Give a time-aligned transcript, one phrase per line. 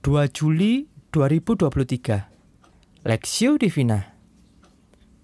[0.00, 4.16] 2 Juli 2023 Lexio Divina.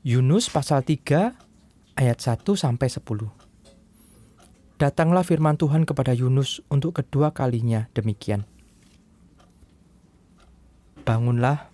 [0.04, 1.32] Yunus pasal 3
[1.96, 3.00] ayat 1 sampai 10
[4.76, 8.44] Datanglah firman Tuhan kepada Yunus untuk kedua kalinya demikian.
[11.08, 11.72] Bangunlah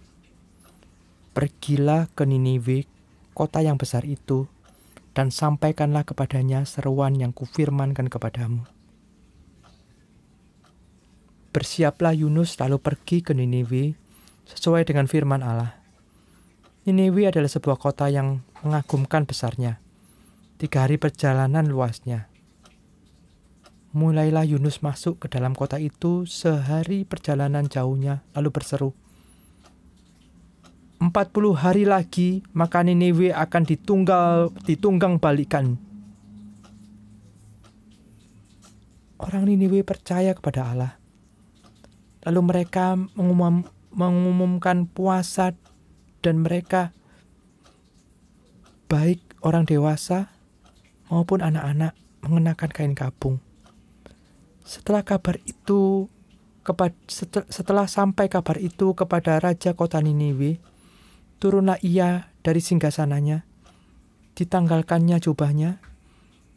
[1.34, 2.86] Pergilah ke Niniwe
[3.34, 4.46] kota yang besar itu
[5.10, 8.62] dan sampaikanlah kepadanya seruan yang kufirmankan kepadamu
[11.52, 13.92] Bersiaplah Yunus lalu pergi ke Niniwe
[14.48, 15.76] sesuai dengan firman Allah.
[16.88, 19.76] Niniwe adalah sebuah kota yang mengagumkan besarnya.
[20.56, 22.32] Tiga hari perjalanan luasnya.
[23.92, 28.96] Mulailah Yunus masuk ke dalam kota itu sehari perjalanan jauhnya lalu berseru.
[31.04, 35.76] Empat puluh hari lagi maka Niniwe akan ditunggal, ditunggang balikan.
[39.20, 41.01] Orang Niniwe percaya kepada Allah
[42.22, 45.52] Lalu mereka mengumum, mengumumkan puasa
[46.22, 46.94] dan mereka
[48.86, 50.30] baik orang dewasa
[51.10, 53.42] maupun anak-anak mengenakan kain kapung.
[54.62, 56.06] Setelah kabar itu
[57.50, 60.62] setelah sampai kabar itu kepada raja kota Niniwe,
[61.42, 63.42] turunlah ia dari singgasananya,
[64.38, 65.82] ditanggalkannya jubahnya,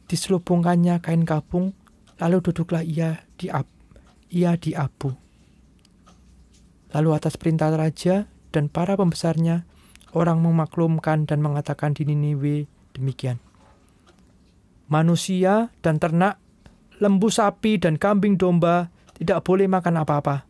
[0.05, 1.73] diselubungkannya kain kapung,
[2.21, 3.49] lalu duduklah ia di
[4.29, 5.24] ia di abu.
[6.93, 9.65] Lalu atas perintah raja dan para pembesarnya,
[10.15, 13.41] orang memaklumkan dan mengatakan di Niniwe demikian.
[14.87, 16.37] Manusia dan ternak,
[17.01, 20.47] lembu sapi dan kambing domba tidak boleh makan apa-apa.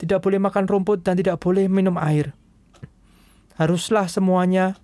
[0.00, 2.34] Tidak boleh makan rumput dan tidak boleh minum air.
[3.54, 4.74] Haruslah semuanya,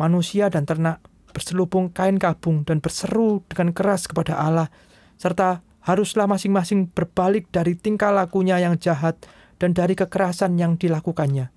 [0.00, 1.04] manusia dan ternak,
[1.36, 4.72] berselubung kain kabung dan berseru dengan keras kepada Allah,
[5.20, 9.20] serta haruslah masing-masing berbalik dari tingkah lakunya yang jahat
[9.56, 11.48] dan dari kekerasan yang dilakukannya.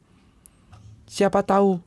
[1.09, 1.81] Siapa tahu,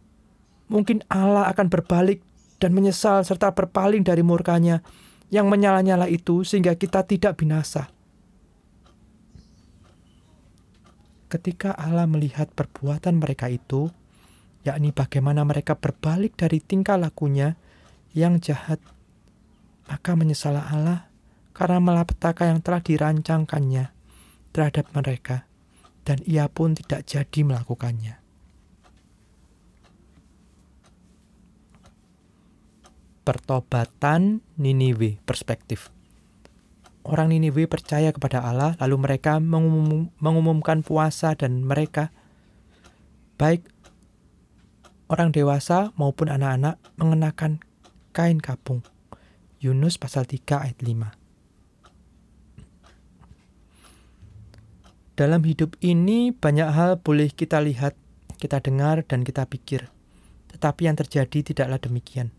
[0.69, 2.21] mungkin Allah akan berbalik
[2.61, 4.85] dan menyesal serta berpaling dari murkanya
[5.33, 7.89] yang menyala-nyala itu sehingga kita tidak binasa.
[11.33, 13.89] Ketika Allah melihat perbuatan mereka itu,
[14.69, 17.57] yakni bagaimana mereka berbalik dari tingkah lakunya
[18.13, 18.77] yang jahat,
[19.89, 21.09] maka menyesalah Allah
[21.57, 23.89] karena malapetaka yang telah dirancangkannya
[24.53, 25.49] terhadap mereka
[26.03, 28.19] dan ia pun tidak jadi melakukannya.
[33.23, 35.95] Pertobatan Niniwe perspektif.
[37.07, 42.11] Orang Niniwe percaya kepada Allah, lalu mereka mengumum, mengumumkan puasa dan mereka,
[43.39, 43.63] baik
[45.07, 47.63] orang dewasa maupun anak-anak, mengenakan
[48.11, 48.83] kain kapung.
[49.63, 51.22] Yunus pasal 3 ayat 5.
[55.23, 57.95] Dalam hidup ini banyak hal boleh kita lihat,
[58.43, 59.87] kita dengar, dan kita pikir.
[60.51, 62.35] Tetapi yang terjadi tidaklah demikian.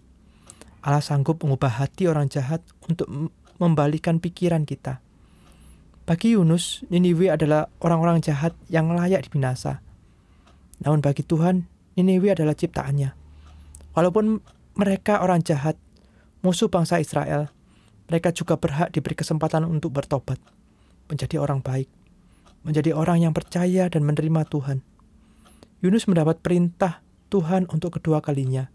[0.83, 2.59] Allah sanggup mengubah hati orang jahat
[2.91, 3.07] untuk
[3.55, 4.99] membalikan pikiran kita.
[6.03, 9.79] Bagi Yunus, Niniwe adalah orang-orang jahat yang layak dibinasa.
[10.83, 11.63] Namun bagi Tuhan,
[11.95, 13.15] Niniwe adalah ciptaannya.
[13.95, 14.43] Walaupun
[14.75, 15.79] mereka orang jahat,
[16.43, 17.47] musuh bangsa Israel,
[18.11, 20.35] mereka juga berhak diberi kesempatan untuk bertobat,
[21.07, 22.02] menjadi orang baik
[22.63, 24.83] menjadi orang yang percaya dan menerima Tuhan.
[25.83, 28.71] Yunus mendapat perintah Tuhan untuk kedua kalinya.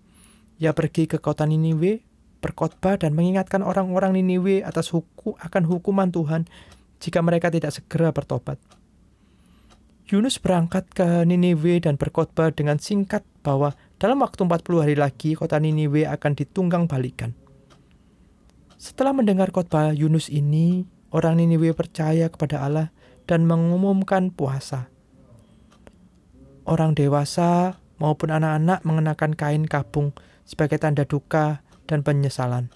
[0.61, 2.05] Ia pergi ke kota Niniwe,
[2.45, 6.45] berkhotbah dan mengingatkan orang-orang Niniwe atas hukum akan hukuman Tuhan
[7.01, 8.61] jika mereka tidak segera bertobat.
[10.09, 15.61] Yunus berangkat ke Niniwe dan berkhotbah dengan singkat bahwa dalam waktu 40 hari lagi kota
[15.61, 17.37] Niniwe akan ditunggang balikan.
[18.81, 22.89] Setelah mendengar khotbah Yunus ini, orang Niniwe percaya kepada Allah
[23.29, 24.89] dan mengumumkan puasa.
[26.65, 30.17] Orang dewasa maupun anak-anak mengenakan kain kabung
[30.49, 32.73] sebagai tanda duka dan penyesalan.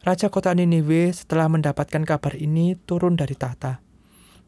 [0.00, 3.84] Raja kota Niniwe setelah mendapatkan kabar ini turun dari tahta,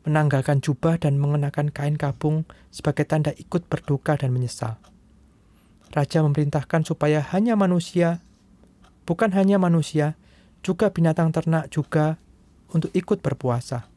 [0.08, 4.80] menanggalkan jubah dan mengenakan kain kabung sebagai tanda ikut berduka dan menyesal.
[5.92, 8.24] Raja memerintahkan supaya hanya manusia,
[9.04, 10.16] bukan hanya manusia,
[10.64, 12.16] juga binatang ternak juga
[12.70, 13.90] untuk ikut berpuasa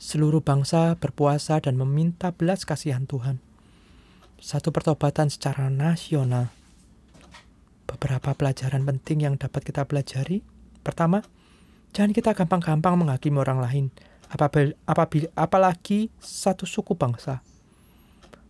[0.00, 3.36] seluruh bangsa berpuasa dan meminta belas kasihan Tuhan.
[4.40, 6.48] Satu pertobatan secara nasional.
[7.84, 10.40] Beberapa pelajaran penting yang dapat kita pelajari.
[10.80, 11.20] Pertama,
[11.92, 13.84] jangan kita gampang-gampang menghakimi orang lain,
[14.32, 17.44] apabila, apabila, apalagi satu suku bangsa.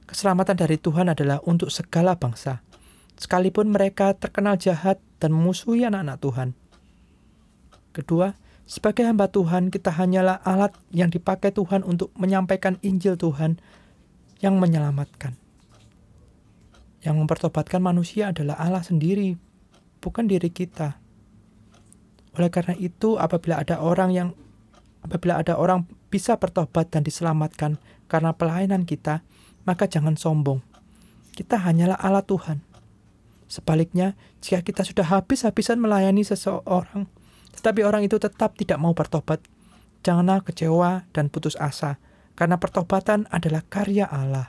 [0.06, 2.62] Keselamatan dari Tuhan adalah untuk segala bangsa,
[3.18, 6.48] sekalipun mereka terkenal jahat dan memusuhi anak-anak Tuhan.
[7.90, 8.38] Kedua,
[8.70, 13.58] Sebagai hamba Tuhan, kita hanyalah alat yang dipakai Tuhan untuk menyampaikan Injil Tuhan
[14.38, 15.34] yang menyelamatkan.
[17.02, 19.34] Yang mempertobatkan manusia adalah Allah sendiri,
[19.98, 21.02] bukan diri kita.
[22.38, 24.28] Oleh karena itu, apabila ada orang yang
[25.02, 27.74] apabila ada orang bisa bertobat dan diselamatkan
[28.06, 29.26] karena pelayanan kita,
[29.66, 30.62] maka jangan sombong.
[31.34, 32.62] Kita hanyalah alat Tuhan.
[33.50, 37.10] Sebaliknya, jika kita sudah habis-habisan melayani seseorang,
[37.54, 39.42] tetapi orang itu tetap tidak mau bertobat.
[40.00, 42.00] Janganlah kecewa dan putus asa,
[42.38, 44.48] karena pertobatan adalah karya Allah.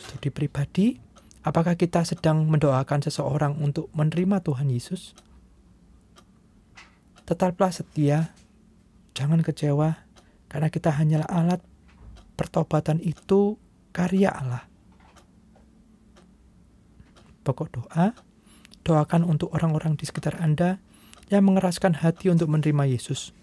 [0.00, 0.96] Studi pribadi,
[1.44, 5.12] apakah kita sedang mendoakan seseorang untuk menerima Tuhan Yesus?
[7.24, 8.32] Tetaplah setia,
[9.12, 9.96] jangan kecewa,
[10.48, 11.60] karena kita hanyalah alat
[12.36, 13.56] pertobatan itu
[13.92, 14.64] karya Allah.
[17.44, 18.12] Pokok doa,
[18.84, 20.83] doakan untuk orang-orang di sekitar Anda
[21.30, 23.36] yang mengeraskan hati untuk menerima Yesus.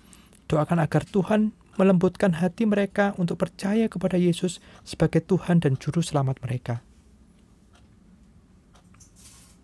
[0.52, 6.38] Doakan agar Tuhan melembutkan hati mereka untuk percaya kepada Yesus sebagai Tuhan dan Juru Selamat
[6.44, 6.84] mereka.